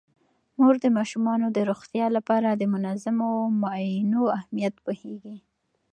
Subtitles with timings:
[0.59, 5.35] مور د ماشومانو د روغتیا لپاره د منظمو معاینو اهمیت پوهیږي.